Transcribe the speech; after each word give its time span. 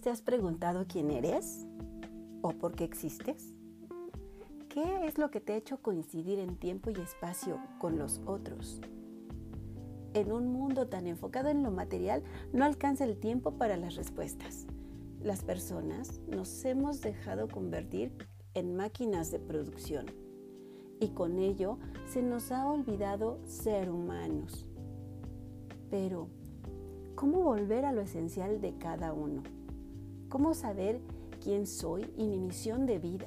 te 0.00 0.08
has 0.08 0.22
preguntado 0.22 0.86
quién 0.88 1.10
eres 1.10 1.66
o 2.40 2.52
por 2.52 2.74
qué 2.74 2.84
existes? 2.84 3.54
¿Qué 4.70 5.06
es 5.06 5.18
lo 5.18 5.30
que 5.30 5.40
te 5.40 5.52
ha 5.52 5.56
hecho 5.56 5.82
coincidir 5.82 6.38
en 6.38 6.56
tiempo 6.56 6.90
y 6.90 6.94
espacio 6.94 7.60
con 7.78 7.98
los 7.98 8.20
otros? 8.24 8.80
En 10.14 10.32
un 10.32 10.52
mundo 10.52 10.88
tan 10.88 11.06
enfocado 11.06 11.50
en 11.50 11.62
lo 11.62 11.70
material, 11.70 12.22
no 12.52 12.64
alcanza 12.64 13.04
el 13.04 13.18
tiempo 13.18 13.58
para 13.58 13.76
las 13.76 13.96
respuestas. 13.96 14.66
Las 15.22 15.42
personas 15.42 16.20
nos 16.26 16.64
hemos 16.64 17.02
dejado 17.02 17.48
convertir 17.48 18.12
en 18.54 18.74
máquinas 18.74 19.30
de 19.30 19.38
producción 19.38 20.06
y 20.98 21.08
con 21.08 21.38
ello 21.38 21.78
se 22.08 22.22
nos 22.22 22.52
ha 22.52 22.66
olvidado 22.66 23.38
ser 23.44 23.90
humanos. 23.90 24.66
Pero, 25.90 26.28
¿cómo 27.16 27.42
volver 27.42 27.84
a 27.84 27.92
lo 27.92 28.00
esencial 28.00 28.60
de 28.60 28.78
cada 28.78 29.12
uno? 29.12 29.42
¿Cómo 30.30 30.54
saber 30.54 31.00
quién 31.42 31.66
soy 31.66 32.08
y 32.16 32.28
mi 32.28 32.38
misión 32.38 32.86
de 32.86 33.00
vida? 33.00 33.26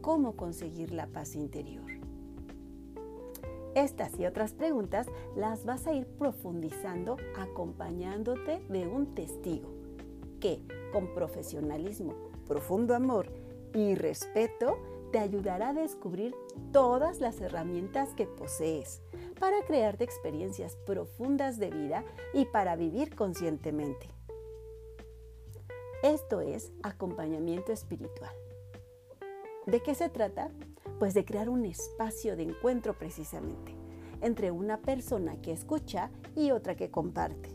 ¿Cómo 0.00 0.34
conseguir 0.34 0.92
la 0.92 1.08
paz 1.08 1.34
interior? 1.34 1.84
Estas 3.74 4.18
y 4.18 4.24
otras 4.24 4.54
preguntas 4.54 5.06
las 5.36 5.66
vas 5.66 5.86
a 5.86 5.92
ir 5.92 6.06
profundizando 6.06 7.18
acompañándote 7.36 8.60
de 8.70 8.86
un 8.86 9.14
testigo 9.14 9.74
que, 10.40 10.62
con 10.90 11.12
profesionalismo, 11.12 12.14
profundo 12.48 12.94
amor 12.94 13.30
y 13.74 13.94
respeto, 13.94 14.78
te 15.12 15.18
ayudará 15.18 15.68
a 15.68 15.74
descubrir 15.74 16.34
todas 16.72 17.20
las 17.20 17.42
herramientas 17.42 18.14
que 18.14 18.26
posees 18.26 19.02
para 19.38 19.62
crearte 19.66 20.02
experiencias 20.02 20.78
profundas 20.86 21.58
de 21.58 21.68
vida 21.68 22.04
y 22.32 22.46
para 22.46 22.74
vivir 22.74 23.14
conscientemente. 23.14 24.23
Esto 26.04 26.42
es 26.42 26.70
acompañamiento 26.82 27.72
espiritual. 27.72 28.34
¿De 29.64 29.80
qué 29.80 29.94
se 29.94 30.10
trata? 30.10 30.50
Pues 30.98 31.14
de 31.14 31.24
crear 31.24 31.48
un 31.48 31.64
espacio 31.64 32.36
de 32.36 32.42
encuentro 32.42 32.92
precisamente 32.92 33.74
entre 34.20 34.50
una 34.50 34.82
persona 34.82 35.40
que 35.40 35.52
escucha 35.52 36.10
y 36.36 36.50
otra 36.50 36.76
que 36.76 36.90
comparte. 36.90 37.48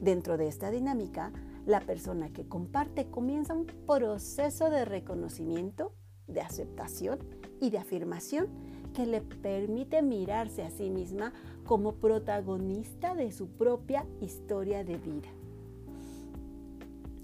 Dentro 0.00 0.36
de 0.36 0.48
esta 0.48 0.72
dinámica, 0.72 1.32
la 1.64 1.78
persona 1.78 2.32
que 2.32 2.48
comparte 2.48 3.08
comienza 3.08 3.54
un 3.54 3.66
proceso 3.86 4.68
de 4.68 4.84
reconocimiento, 4.84 5.94
de 6.26 6.40
aceptación 6.40 7.20
y 7.60 7.70
de 7.70 7.78
afirmación 7.78 8.48
que 8.94 9.06
le 9.06 9.20
permite 9.20 10.02
mirarse 10.02 10.64
a 10.64 10.70
sí 10.70 10.90
misma 10.90 11.32
como 11.64 11.94
protagonista 11.94 13.14
de 13.14 13.30
su 13.30 13.46
propia 13.46 14.04
historia 14.20 14.82
de 14.82 14.96
vida. 14.96 15.28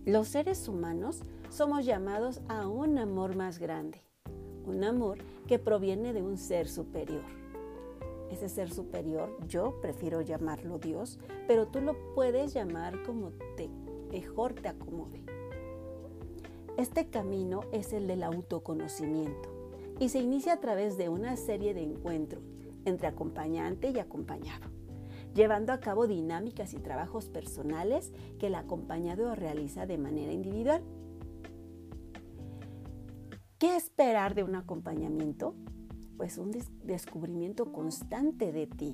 Los 0.05 0.27
seres 0.27 0.67
humanos 0.67 1.22
somos 1.48 1.84
llamados 1.84 2.41
a 2.48 2.67
un 2.67 2.98
amor 2.98 3.36
más 3.36 3.61
grande, 3.61 4.03
un 4.67 4.83
amor 4.83 5.19
que 5.47 5.61
proviene 5.61 6.12
de 6.12 6.22
un 6.22 6.39
ser 6.39 6.67
superior. 6.67 7.22
Ese 8.28 8.48
ser 8.48 8.69
superior, 8.69 9.30
yo 9.47 9.80
prefiero 9.80 10.20
llamarlo 10.20 10.80
Dios, 10.80 11.20
pero 11.47 11.69
tú 11.69 11.80
lo 11.80 11.95
puedes 12.17 12.53
llamar 12.53 13.00
como 13.05 13.30
te, 13.56 13.70
mejor 14.11 14.55
te 14.55 14.67
acomode. 14.67 15.23
Este 16.77 17.06
camino 17.08 17.61
es 17.70 17.92
el 17.92 18.08
del 18.08 18.25
autoconocimiento 18.25 19.50
y 20.00 20.08
se 20.08 20.19
inicia 20.19 20.55
a 20.55 20.61
través 20.61 20.97
de 20.97 21.11
una 21.11 21.36
serie 21.36 21.75
de 21.75 21.83
encuentros 21.84 22.42
entre 22.84 23.06
acompañante 23.06 23.91
y 23.91 24.00
acompañado 24.00 24.81
llevando 25.34 25.72
a 25.72 25.80
cabo 25.80 26.06
dinámicas 26.06 26.75
y 26.75 26.78
trabajos 26.78 27.28
personales 27.28 28.12
que 28.38 28.48
el 28.48 28.55
acompañado 28.55 29.34
realiza 29.34 29.86
de 29.86 29.98
manera 29.98 30.33
individual. 30.33 30.83
¿Qué 33.58 33.77
esperar 33.77 34.34
de 34.34 34.42
un 34.42 34.57
acompañamiento? 34.57 35.55
Pues 36.17 36.39
un 36.39 36.51
descubrimiento 36.84 37.73
constante 37.73 38.52
de 38.52 38.67
ti, 38.67 38.92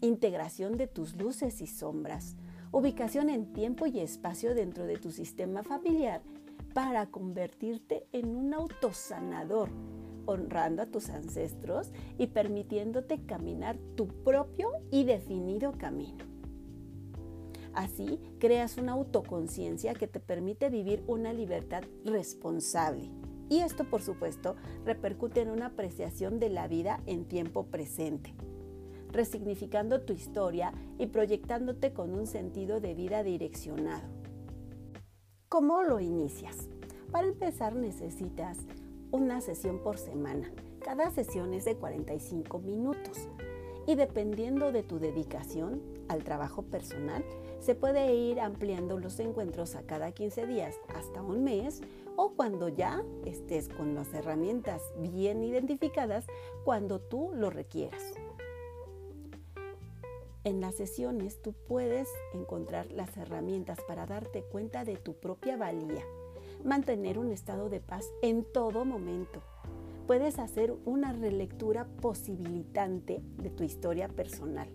integración 0.00 0.76
de 0.76 0.86
tus 0.86 1.16
luces 1.16 1.60
y 1.60 1.66
sombras, 1.66 2.36
ubicación 2.72 3.28
en 3.28 3.52
tiempo 3.52 3.86
y 3.86 4.00
espacio 4.00 4.54
dentro 4.54 4.86
de 4.86 4.96
tu 4.96 5.10
sistema 5.10 5.62
familiar 5.62 6.22
para 6.74 7.06
convertirte 7.06 8.06
en 8.12 8.36
un 8.36 8.54
autosanador 8.54 9.70
honrando 10.26 10.82
a 10.82 10.86
tus 10.86 11.10
ancestros 11.10 11.90
y 12.18 12.28
permitiéndote 12.28 13.24
caminar 13.24 13.78
tu 13.96 14.08
propio 14.08 14.70
y 14.90 15.04
definido 15.04 15.72
camino. 15.72 16.24
Así 17.72 18.20
creas 18.38 18.78
una 18.78 18.92
autoconciencia 18.92 19.94
que 19.94 20.08
te 20.08 20.20
permite 20.20 20.70
vivir 20.70 21.04
una 21.06 21.32
libertad 21.32 21.84
responsable. 22.04 23.10
Y 23.48 23.60
esto, 23.60 23.84
por 23.84 24.02
supuesto, 24.02 24.56
repercute 24.84 25.40
en 25.40 25.50
una 25.50 25.66
apreciación 25.66 26.38
de 26.38 26.50
la 26.50 26.68
vida 26.68 27.00
en 27.06 27.24
tiempo 27.24 27.66
presente, 27.66 28.34
resignificando 29.12 30.02
tu 30.02 30.12
historia 30.12 30.72
y 30.98 31.06
proyectándote 31.06 31.92
con 31.92 32.14
un 32.14 32.26
sentido 32.26 32.80
de 32.80 32.94
vida 32.94 33.22
direccionado. 33.22 34.08
¿Cómo 35.48 35.82
lo 35.82 35.98
inicias? 35.98 36.68
Para 37.10 37.26
empezar 37.26 37.74
necesitas 37.74 38.56
una 39.12 39.40
sesión 39.40 39.78
por 39.78 39.98
semana. 39.98 40.52
Cada 40.84 41.10
sesión 41.10 41.54
es 41.54 41.64
de 41.64 41.76
45 41.76 42.58
minutos 42.58 43.28
y 43.86 43.94
dependiendo 43.94 44.72
de 44.72 44.82
tu 44.82 44.98
dedicación 44.98 45.82
al 46.08 46.22
trabajo 46.24 46.62
personal, 46.62 47.24
se 47.60 47.74
puede 47.74 48.14
ir 48.14 48.40
ampliando 48.40 48.98
los 48.98 49.18
encuentros 49.20 49.74
a 49.74 49.82
cada 49.82 50.12
15 50.12 50.46
días 50.46 50.76
hasta 50.94 51.22
un 51.22 51.44
mes 51.44 51.82
o 52.16 52.32
cuando 52.32 52.68
ya 52.68 53.02
estés 53.24 53.68
con 53.68 53.94
las 53.94 54.12
herramientas 54.14 54.82
bien 54.98 55.42
identificadas 55.42 56.26
cuando 56.64 57.00
tú 57.00 57.30
lo 57.34 57.50
requieras. 57.50 58.02
En 60.44 60.60
las 60.60 60.76
sesiones 60.76 61.42
tú 61.42 61.52
puedes 61.52 62.08
encontrar 62.32 62.90
las 62.92 63.14
herramientas 63.16 63.78
para 63.86 64.06
darte 64.06 64.42
cuenta 64.42 64.84
de 64.84 64.96
tu 64.96 65.14
propia 65.14 65.56
valía 65.56 66.02
mantener 66.64 67.18
un 67.18 67.30
estado 67.30 67.68
de 67.68 67.80
paz 67.80 68.04
en 68.22 68.44
todo 68.52 68.84
momento. 68.84 69.42
Puedes 70.06 70.38
hacer 70.38 70.74
una 70.84 71.12
relectura 71.12 71.86
posibilitante 72.00 73.22
de 73.38 73.50
tu 73.50 73.62
historia 73.62 74.08
personal. 74.08 74.68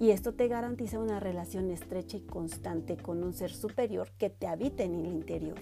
Y 0.00 0.10
esto 0.10 0.34
te 0.34 0.48
garantiza 0.48 0.98
una 0.98 1.20
relación 1.20 1.70
estrecha 1.70 2.16
y 2.16 2.22
constante 2.22 2.96
con 2.96 3.22
un 3.22 3.32
ser 3.32 3.52
superior 3.52 4.10
que 4.18 4.30
te 4.30 4.46
habita 4.46 4.82
en 4.82 4.94
el 4.94 5.06
interior, 5.06 5.60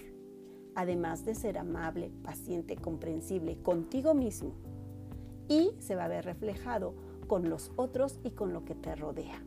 además 0.75 1.23
de 1.23 1.35
ser 1.35 1.57
amable, 1.57 2.11
paciente, 2.23 2.75
comprensible 2.75 3.61
contigo 3.61 4.13
mismo. 4.13 4.55
Y 5.49 5.71
se 5.79 5.95
va 5.95 6.05
a 6.05 6.09
ver 6.09 6.25
reflejado 6.25 6.95
con 7.27 7.49
los 7.49 7.71
otros 7.75 8.19
y 8.23 8.31
con 8.31 8.53
lo 8.53 8.65
que 8.65 8.75
te 8.75 8.95
rodea. 8.95 9.43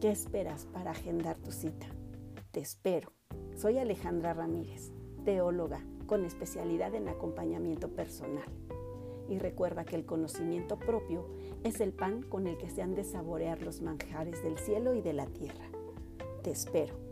¿Qué 0.00 0.10
esperas 0.10 0.66
para 0.66 0.90
agendar 0.90 1.36
tu 1.36 1.52
cita? 1.52 1.86
Te 2.50 2.60
espero. 2.60 3.12
Soy 3.56 3.78
Alejandra 3.78 4.34
Ramírez, 4.34 4.90
teóloga 5.24 5.80
con 6.06 6.24
especialidad 6.24 6.94
en 6.94 7.08
acompañamiento 7.08 7.88
personal. 7.88 8.48
Y 9.28 9.38
recuerda 9.38 9.84
que 9.84 9.96
el 9.96 10.04
conocimiento 10.04 10.78
propio 10.78 11.26
es 11.62 11.80
el 11.80 11.92
pan 11.92 12.22
con 12.22 12.46
el 12.46 12.58
que 12.58 12.70
se 12.70 12.82
han 12.82 12.94
de 12.94 13.04
saborear 13.04 13.62
los 13.62 13.80
manjares 13.80 14.42
del 14.42 14.58
cielo 14.58 14.94
y 14.94 15.00
de 15.00 15.12
la 15.12 15.26
tierra. 15.26 15.64
Te 16.42 16.50
espero. 16.50 17.11